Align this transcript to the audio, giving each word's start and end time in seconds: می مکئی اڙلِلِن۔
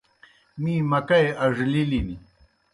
می 0.61 0.73
مکئی 0.89 1.27
اڙلِلِن۔ 1.43 2.09